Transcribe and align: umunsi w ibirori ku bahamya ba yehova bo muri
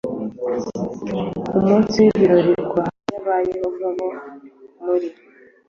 umunsi 1.57 1.97
w 2.03 2.07
ibirori 2.11 2.53
ku 2.69 2.73
bahamya 2.79 3.17
ba 3.25 3.35
yehova 3.49 3.87
bo 3.97 4.07
muri 4.85 5.07